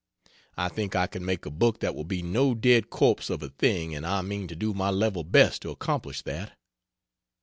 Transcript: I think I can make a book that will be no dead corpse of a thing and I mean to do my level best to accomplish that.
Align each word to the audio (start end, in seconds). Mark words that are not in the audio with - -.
I 0.57 0.67
think 0.67 0.95
I 0.95 1.05
can 1.05 1.23
make 1.23 1.45
a 1.45 1.51
book 1.51 1.79
that 1.81 1.93
will 1.93 2.03
be 2.03 2.23
no 2.23 2.55
dead 2.55 2.89
corpse 2.89 3.29
of 3.29 3.43
a 3.43 3.49
thing 3.49 3.93
and 3.93 4.03
I 4.03 4.23
mean 4.23 4.47
to 4.47 4.55
do 4.55 4.73
my 4.73 4.89
level 4.89 5.23
best 5.23 5.61
to 5.61 5.69
accomplish 5.69 6.23
that. 6.23 6.57